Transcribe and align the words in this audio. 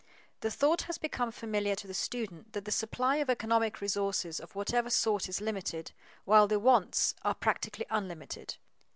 _The 0.39 0.49
thought 0.49 0.81
has 0.89 0.97
become 0.97 1.31
familiar 1.31 1.75
to 1.75 1.85
the 1.85 1.93
student 1.93 2.53
that 2.53 2.65
the 2.65 2.71
supply 2.71 3.17
of 3.17 3.29
economic 3.29 3.79
resources 3.81 4.39
of 4.39 4.55
whatever 4.55 4.89
sort 4.89 5.29
is 5.29 5.41
limited, 5.41 5.91
while 6.25 6.47
the 6.47 6.57
wants 6.59 7.13
are 7.21 7.35
practically 7.35 7.85
unlimited. 7.91 8.57